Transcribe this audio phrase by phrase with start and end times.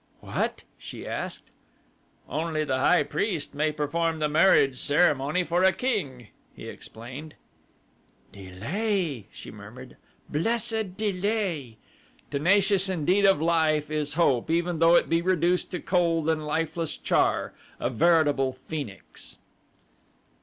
[0.19, 1.51] "What?" she asked.
[2.27, 7.35] "Only the high priest may perform the marriage ceremony for a king," he explained.
[8.31, 11.77] "Delay!" she murmured; "blessed delay!"
[12.31, 16.97] Tenacious indeed of life is Hope even though it be reduced to cold and lifeless
[16.97, 19.37] char a veritable phoenix.